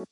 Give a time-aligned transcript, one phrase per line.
[0.00, 0.06] สวั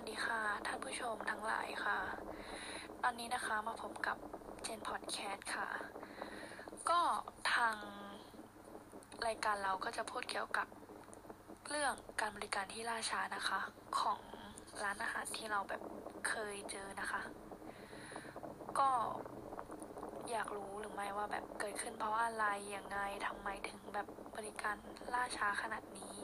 [0.00, 1.98] สดีค่ะ ท่านผู้ชมทั้งหลายค่ะ
[3.02, 4.16] ตอนนี้นะคะมาพบกับ
[4.62, 5.68] เจนพอดแคสต์ค่ะ
[6.90, 7.00] ก็
[7.54, 7.76] ทาง
[9.26, 10.66] รายการเราก็จะพูดเกี่ยวกับ
[11.68, 13.60] เรื่องการบริการที่ล่าช้านะคะ
[14.00, 14.20] ของ
[14.82, 15.82] ร้านอาหารที่เราแบบ
[16.28, 17.22] เคยเจอนะคะ
[18.78, 18.90] ก็
[20.30, 24.06] อยากรู้หรือไม่ว่าแบบเกิดขึ้นเพราะอะไรอยังไงทำไมถึงแบบ
[24.36, 24.76] บริการ
[25.14, 26.16] ล่าช้าขนาดนี้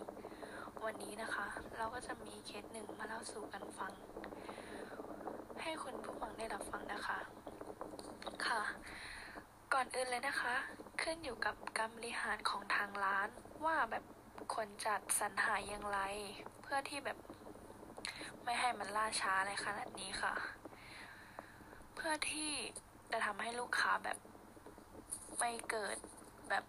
[0.84, 3.92] วันนี้นะคะ เราก็จะมีเคสหนึ่งมาเล่าสู่กันฟัง
[5.62, 7.18] ให้คุณผู้ฟังได้รับฟังนะคะ
[8.46, 8.62] ค่ะ
[9.74, 10.54] ก่อนอื่นเลยนะคะ
[11.02, 13.28] ขึ้นอยู่กับการบริหารของทางร้าน
[13.64, 14.04] ว่าแบบ
[14.54, 16.00] ควรจัดสรรหาอย่างไร
[16.62, 17.18] เพื่อที่แบบ
[18.44, 20.34] ไม่ให้มันล่าช้าอะไรขนาดนี้ค่ะ
[21.94, 22.52] เพื่อที่
[23.10, 24.18] จะทำให้ลูกค้าแบบ
[25.38, 25.96] ไม่เกิด
[26.50, 26.64] แบบ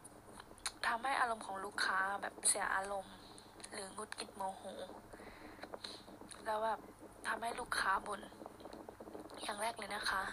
[0.87, 3.17] ทำให้อารมณ์ของลูกค้าแบบเสียอารมณ์
[3.71, 4.63] หรืองุดหงิดโมโห
[6.45, 6.79] แล้วแบบ
[7.27, 8.21] ทำให้ลูกค้าบน่น
[9.43, 10.23] อย่างแรกเลยนะคะ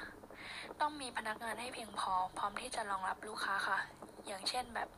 [0.81, 3.79] ต้องมีพนักงานให้เพียงพอ พร้อมที่จะรองรับลูกค้าค่ะ
[4.27, 4.89] อย่างเช่นแบบ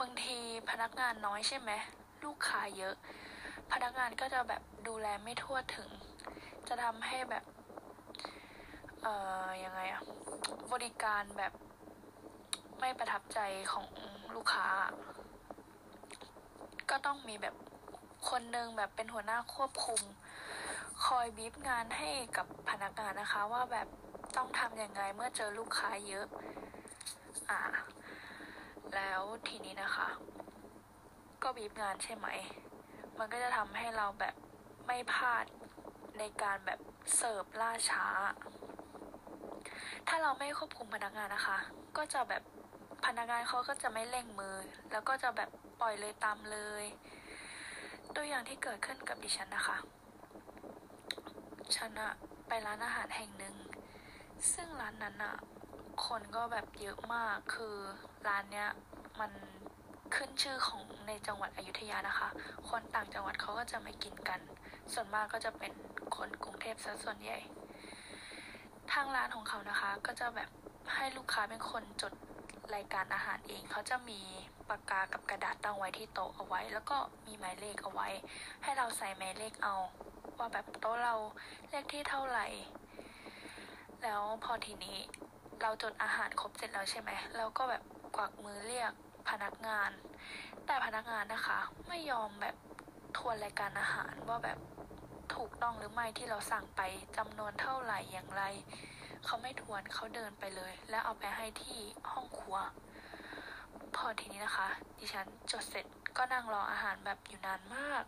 [0.00, 0.38] บางที
[0.70, 1.70] พนักงานน้อยใช่ไหม
[2.24, 2.94] ลูกค้าเยอะ
[3.72, 5.88] พนักงานก็จะแบบดูแลไม่ทั่วถึง
[6.68, 7.44] จะทำให้แบบ
[9.02, 9.14] เอ่
[9.46, 10.02] อยังไงอะ
[10.72, 11.52] บริการแบบ
[12.80, 13.40] ไม่ประทับใจ
[13.72, 13.86] ของ
[14.34, 14.68] ลูกค้า
[16.90, 17.54] ก็ต้องมีแบบ
[18.28, 20.00] คนหนึ่งแบบเป็นหัวหน้าควบคุม
[21.04, 23.88] คอยบีบงานให้กับพนักงานนะคะ ว่าแบบ
[24.36, 26.26] ต้องทำยังไงเมื่อเจอลูกค้าเยอะ
[27.50, 27.62] อ่า
[28.94, 30.08] แล้วทีนี้นะคะ
[31.42, 32.28] ก็บีบงานใช่ไหม
[33.18, 34.34] มันก็จะทำให้เราแบบ
[34.86, 35.44] ไม่พลาด
[36.18, 36.80] ในการแบบ
[37.16, 38.06] เสิร์ฟล่าช้า
[40.08, 41.58] ถ้าเราไม่ควบคุมพนักงานนะคะ
[41.96, 42.42] ก็จะแบบ
[43.06, 44.56] พนักงานเขาก็จะไม่เร่งมือ
[44.90, 46.84] แล้วก็จะแบบปล่อยเลยตามเลย
[48.14, 49.76] ตัวอย่างที่เกิดขึ้นกับดิฉันนะคะ
[51.76, 52.12] ฉันอะ
[52.48, 53.54] ไปร้านอาหารแห่งหนึ่ง
[54.52, 55.34] ซึ่งร้านนั้นอะ
[56.06, 57.76] คนก็แบบเยอะมาก คือ
[58.28, 58.68] ร้านเนี้ย
[59.20, 59.32] มัน
[60.14, 62.28] ขึ้นชื่อของในจังหวัดอยุธยานะคะ
[62.68, 64.40] คนต่างจังหวัดเขาก็จะไม่กินกัน
[64.92, 65.72] ส่วนมากก็จะเป็น
[66.16, 67.38] คนกรุงเทพซะส่วนใหญ่
[68.92, 70.50] ทางร้านของเขานะคะ ก็จะแบบ
[70.94, 72.12] ให้ลูกค้าเป็นคนจด
[72.74, 74.20] รายการอาหารเอง เขาจะมี
[74.68, 76.96] ปากกากับกระดาษตั้งไว้ที่โต๊ะเอาไว้ แล้วก็
[77.26, 78.08] มีหมายเลขเอาไว้
[78.62, 79.74] ให้เราใส่หมายเลขเอา
[80.38, 81.14] ว่าแบบโต๊ะเรา
[81.70, 82.46] เลขที่เท่าไหร่
[84.02, 84.98] แล้วพอทีนี้
[85.62, 87.82] เราจดอาหารครบเสร็จแล้วใช่ไหมเราก็แบบ
[88.16, 88.92] กวักมือเรียก
[89.28, 89.90] พนักงาน
[90.66, 91.58] แต่พนักงานนะคะ
[91.88, 92.56] ไม่ยอมแบบ
[93.16, 94.58] ทวนรายการอาหารว่าแบบ
[95.32, 96.80] ถูกต้องหรือไม่ที่เราสั่งไป
[97.16, 98.42] จำนวนเท่าไหร่อย่างไร
[99.24, 101.80] เขาไม่ทวนเขาเดินไปเลย แล้วเอาไปให้ที่
[102.10, 102.56] ห้องครัว
[103.96, 104.68] พอทีนี้นะคะ
[104.98, 105.86] ดิฉันจดเสร็จ
[106.16, 108.04] ก็นั่งรออาหารแบบอยู่นานมาก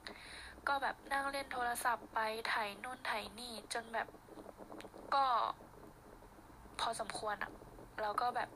[0.68, 2.18] ก็แบบนั่งเล่นโทรศัพท์ไป
[2.52, 4.08] ถ่ายนู่นถ่ายนี่จนแบบ
[5.14, 5.26] ก็
[6.80, 7.52] พอสมควรอะ
[8.00, 8.50] เราก็แบบ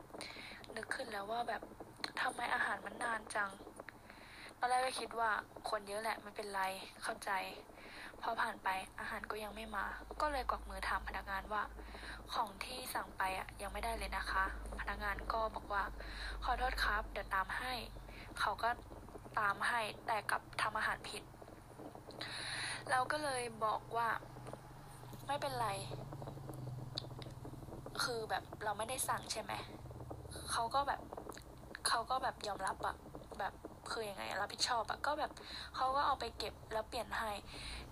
[0.76, 1.62] นึกขึ้นแล้วว่าแบบ
[2.20, 3.50] ทำไมอาหารมันนานจัง
[4.58, 5.30] ตอนแรกก็คิดว่า
[5.70, 6.62] คนเยอะแหละไม่เป็นไร
[7.02, 7.30] เข้าใจ
[8.22, 9.86] พอผ่านไปอาหารก็ยังไม่มา
[10.20, 11.62] ก็เลยกวักมือถามพนักงานว่า
[12.32, 14.44] ของที่สั่งไปอะยังไม่ได้เลยนะคะ
[14.80, 15.84] พนักงานก็บอกว่า
[16.44, 17.72] ขอโทษครับ เดี๋ยวตามให้
[18.40, 18.70] เขาก็
[19.38, 21.22] ตามให้แต่กับทำอาหารผิด
[22.90, 24.08] เราก็เลยบอกว่า
[25.26, 25.68] ไม่เป็นไร
[28.02, 29.52] คือแบบเราไม่ได้สั่งใช่ไหม
[30.52, 31.00] เขาก็แบบ
[31.88, 32.96] เขาก็แบบยอมรับอะ
[33.38, 33.52] แบบ
[33.92, 35.32] คือยังไงรับผิดชอบอะก็แบบ
[35.76, 37.30] เขาก็เอาไปเก็บแล้วเปลี่ยนให้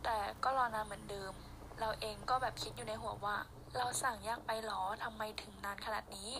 [0.04, 1.32] แต่ก็รอนานเหมือนเดิม
[1.80, 3.36] เราเองก็แบบคิดอยู่ในหัวว่า
[3.76, 6.30] เราสั่งยากไปหรอทำไมถึงนานขนาดนี้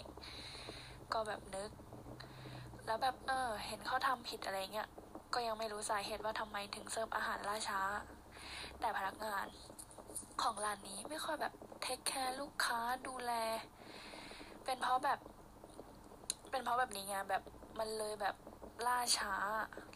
[1.13, 1.71] ก็แบบนึก
[2.87, 4.89] แล้วแบบเออ เห็นเขาทำผิดอะไรเงี้ย
[5.35, 7.81] ก็ยังไม่รู้สาเหตุว่าทำไมถึงเสิร์ฟอาหารล่าช้า
[8.81, 9.47] แต่พนักงาน
[10.43, 11.53] ของร้านนี้ไม่ค่อยแบบ
[11.83, 13.33] take care ลูกค้าดูแล
[14.65, 15.21] เป็นเพราะแบบ
[16.51, 17.43] เป็นเพราะแบบนี้ไงแบบ
[17.79, 18.37] มันเลยแบบ
[18.87, 19.35] ล่าช้า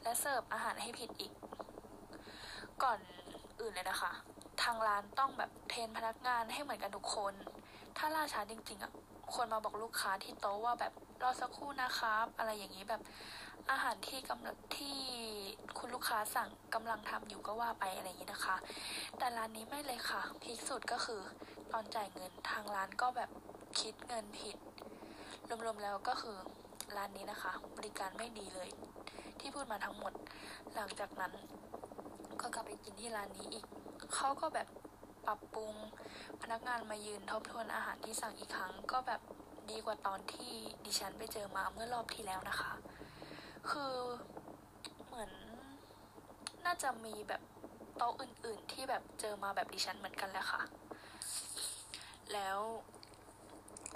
[0.02, 1.32] และเสิร์ฟอาหารให้ผิดอีก
[2.82, 2.98] ก่อน
[3.60, 4.12] อื่นเลยนะคะ
[4.62, 7.34] ทางร้านต้องแบบเทรนพนักงานให้เหมือนกันทุกคน
[7.96, 8.92] ถ้าล่าช้าจริง ๆอะ
[9.32, 10.92] ควรมาบอกลูกค้าที่โต๊ะว่าแบบ
[11.22, 13.02] รอสักครู่นะครับ อะไรอย่างนี้แบบ
[13.70, 14.98] อาหารที่กำลังที่
[15.78, 18.56] คุณลูกค้าสั่งกำลังทำอยู่ก็ว่าไปอะไรอย่างนี้นะคะ
[19.18, 21.20] แต่ร้านนี้ไม่เลยค่ะพีคสุดก็คือ
[21.72, 23.30] ตอนจ่ายเงินทางร้านก็แบบ
[23.80, 24.56] คิดเงินผิด
[25.64, 26.36] รวมๆแล้วก็คือ
[26.98, 28.68] ร้านนี้นะคะ บริการไม่ดีเลย
[29.40, 30.12] ที่พูดมาทั้งหมด
[30.74, 31.32] หลังจากนั้น
[32.40, 33.66] ก็กลับไปกินที่ร้านนี้อีก
[34.14, 34.68] เขาก็แบบ
[35.26, 35.74] ปรับปรุง
[36.42, 39.20] พนักงานมายืนทบทวนอาหารที่สั่งอีกครั้ง ก็แบบ
[39.70, 40.52] ดีกว่าตอนที่
[40.84, 42.72] ดิฉันไปเจอมาเมื่อรอบที่แล้วนะคะ
[43.70, 43.94] คือ
[45.06, 45.30] เหมือน
[46.64, 47.42] น่าจะมีแบบ
[47.96, 50.62] โต๊ะอื่น ๆ ที่แบบเจอมาแบบดิฉันเหมือนกันแหละค่ะ
[52.32, 52.58] แล้ว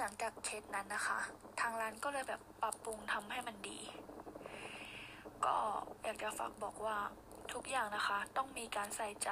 [0.01, 1.19] หลังจากเคสนั้นนะคะ
[1.61, 3.79] ทางร้านก็เลยแบบปรับปรุงทำให้มันดี
[5.47, 5.57] ก็
[6.05, 6.99] อยากจะฝากบอกว่า
[7.53, 9.31] ทุกอย่างนะคะ ต้องมีการใส่ใจ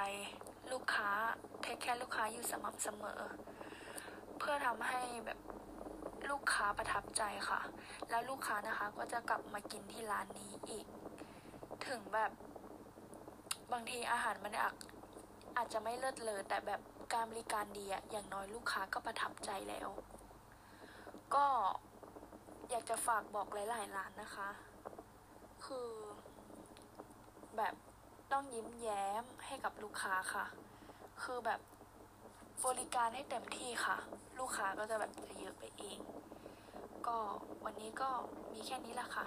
[0.72, 1.10] ลูกค้า
[1.62, 3.20] เทคแคร์ลูกค้าอยู่สม่ำเสมอ
[4.38, 5.38] เพื่อทำให้แบบ
[6.30, 7.60] ลูกค้าประทับใจค่ะ
[8.10, 10.86] แล้วลูกค้านะคะก็จะกลับมากินที่ร้านนี้อีก
[11.86, 12.30] ถึงแบบ
[13.72, 14.74] บางทีอาหารมันอาจ
[15.56, 16.80] อาจจะไม่เลิศเลอแต่แบบ
[17.14, 19.88] การบริการดีอะอย่างน้อยลูกค้าก็ประทับใจแล้ว
[21.34, 21.46] ก็
[22.70, 24.48] อยากจะฝากบอกหลายๆร้านนะคะ
[25.66, 25.90] คือ
[27.56, 27.74] แบบ
[28.32, 30.46] ต้องยิ้มแย้มให้กับลูกค้าค่ะ
[31.22, 31.60] คือแบบ
[32.64, 33.96] บริการให้เต็มที่ค่ะ
[34.38, 35.98] ลูกค้าก็จะแบบจะเยอะไปเอง
[37.06, 37.18] ก็
[37.64, 38.10] วันนี้ก็
[38.52, 39.26] มีแค่นี้แหละค่ะ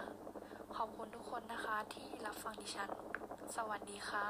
[0.76, 2.90] ขอบคุณทุกคนนะคะที่รับฟังดิฉัน
[3.56, 4.28] สวัสดีค่ะ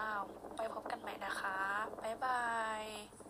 [0.55, 1.57] ไปพบกันใหม่นะคะ
[2.03, 2.43] บ๊ายบา
[2.81, 3.26] ย